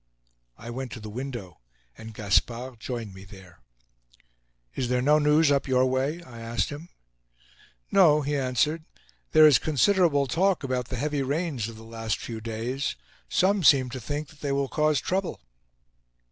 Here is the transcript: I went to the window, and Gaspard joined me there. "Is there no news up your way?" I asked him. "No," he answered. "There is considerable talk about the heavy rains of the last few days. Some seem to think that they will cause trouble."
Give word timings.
I 0.57 0.71
went 0.71 0.91
to 0.93 0.99
the 0.99 1.11
window, 1.11 1.59
and 1.95 2.11
Gaspard 2.15 2.79
joined 2.79 3.13
me 3.13 3.23
there. 3.23 3.59
"Is 4.73 4.89
there 4.89 4.99
no 4.99 5.19
news 5.19 5.51
up 5.51 5.67
your 5.67 5.85
way?" 5.85 6.23
I 6.23 6.41
asked 6.41 6.69
him. 6.69 6.89
"No," 7.91 8.23
he 8.23 8.35
answered. 8.35 8.83
"There 9.33 9.45
is 9.45 9.59
considerable 9.59 10.25
talk 10.25 10.63
about 10.63 10.87
the 10.87 10.97
heavy 10.97 11.21
rains 11.21 11.67
of 11.69 11.75
the 11.77 11.83
last 11.83 12.17
few 12.17 12.41
days. 12.41 12.95
Some 13.29 13.63
seem 13.63 13.91
to 13.91 13.99
think 13.99 14.29
that 14.29 14.39
they 14.39 14.51
will 14.51 14.69
cause 14.69 14.99
trouble." 15.01 15.39